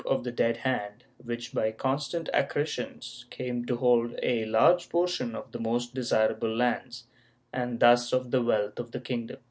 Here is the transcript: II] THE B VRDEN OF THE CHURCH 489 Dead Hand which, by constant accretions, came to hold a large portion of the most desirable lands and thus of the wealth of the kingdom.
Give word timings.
II] 0.09 0.17
THE 0.23 0.31
B 0.31 0.31
VRDEN 0.31 0.31
OF 0.31 0.33
THE 0.33 0.33
CHURCH 0.33 0.57
489 0.63 0.63
Dead 0.63 0.81
Hand 0.81 1.03
which, 1.23 1.53
by 1.53 1.71
constant 1.73 2.29
accretions, 2.33 3.25
came 3.29 3.65
to 3.65 3.75
hold 3.75 4.15
a 4.23 4.45
large 4.45 4.89
portion 4.89 5.35
of 5.35 5.51
the 5.51 5.59
most 5.59 5.93
desirable 5.93 6.55
lands 6.57 7.03
and 7.53 7.79
thus 7.79 8.11
of 8.11 8.31
the 8.31 8.41
wealth 8.41 8.79
of 8.79 8.93
the 8.93 8.99
kingdom. 8.99 9.37